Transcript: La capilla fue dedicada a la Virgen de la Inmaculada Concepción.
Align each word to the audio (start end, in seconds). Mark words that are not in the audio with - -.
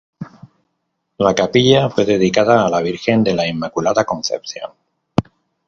La 1.19 1.35
capilla 1.35 1.87
fue 1.91 2.05
dedicada 2.05 2.65
a 2.65 2.71
la 2.71 2.81
Virgen 2.81 3.23
de 3.23 3.35
la 3.35 3.45
Inmaculada 3.47 4.03
Concepción. 4.03 4.71